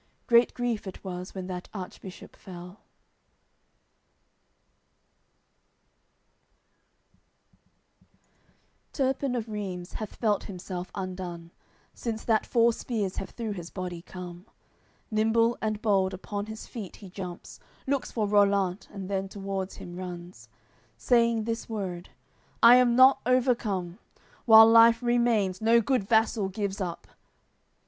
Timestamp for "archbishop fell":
1.75-2.79